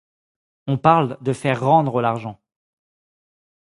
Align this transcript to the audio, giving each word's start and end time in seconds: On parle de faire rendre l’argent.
On 0.65 0.79
parle 0.79 1.19
de 1.21 1.31
faire 1.31 1.63
rendre 1.63 2.01
l’argent. 2.01 2.41